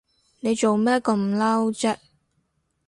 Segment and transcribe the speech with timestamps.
[0.39, 1.95] 你做咩咁嬲啫？